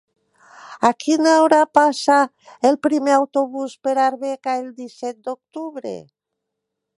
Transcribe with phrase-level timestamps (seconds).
[0.87, 2.15] A quina hora passa
[2.69, 5.95] el primer autobús per Arbeca el disset d'octubre?